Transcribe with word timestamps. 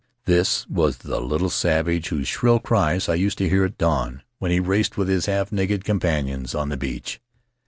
This 0.25 0.65
was 0.67 0.97
the 0.97 1.19
little 1.21 1.51
savage 1.51 2.07
whose 2.07 2.27
shrill 2.27 2.59
cries 2.59 3.07
I 3.07 3.13
used 3.13 3.37
to 3.37 3.47
hear 3.47 3.63
at 3.65 3.77
dawn, 3.77 4.23
when 4.39 4.49
he 4.49 4.59
raced 4.59 4.97
with 4.97 5.07
his 5.07 5.27
half 5.27 5.51
naked 5.51 5.83
companions 5.85 6.55
on 6.55 6.69
the 6.69 6.75
beach! 6.77 7.21